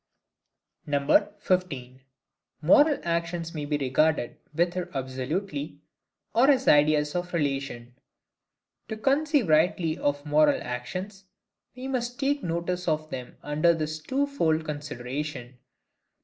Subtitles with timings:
[0.87, 2.01] 15.
[2.63, 5.79] Moral actions may be regarded either absolutely,
[6.33, 7.93] or as ideas of relation.
[8.87, 11.25] To conceive rightly of moral actions,
[11.75, 15.59] we must take notice of them under this two fold consideration.